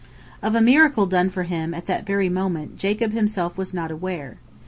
Of 0.41 0.55
a 0.55 0.61
miracle 0.61 1.05
done 1.05 1.29
for 1.29 1.43
him 1.43 1.75
at 1.75 1.85
that 1.85 2.07
very 2.07 2.27
moment 2.27 2.75
Jacob 2.75 3.11
himself 3.11 3.55
was 3.55 3.71
not 3.71 3.91
aware. 3.91 4.39